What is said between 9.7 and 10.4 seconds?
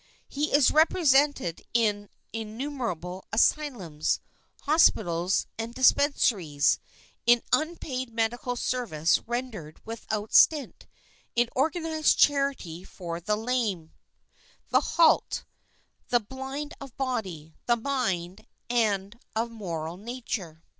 without